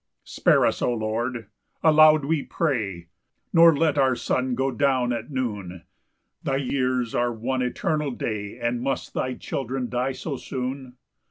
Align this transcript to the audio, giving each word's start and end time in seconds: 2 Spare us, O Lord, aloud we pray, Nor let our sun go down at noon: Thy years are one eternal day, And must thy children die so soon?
2 0.25 0.29
Spare 0.31 0.65
us, 0.65 0.81
O 0.81 0.91
Lord, 0.91 1.45
aloud 1.83 2.25
we 2.25 2.41
pray, 2.41 3.09
Nor 3.53 3.77
let 3.77 3.99
our 3.99 4.15
sun 4.15 4.55
go 4.55 4.71
down 4.71 5.13
at 5.13 5.29
noon: 5.29 5.83
Thy 6.41 6.55
years 6.57 7.13
are 7.13 7.31
one 7.31 7.61
eternal 7.61 8.09
day, 8.09 8.57
And 8.57 8.81
must 8.81 9.13
thy 9.13 9.35
children 9.35 9.89
die 9.89 10.13
so 10.13 10.37
soon? 10.37 10.97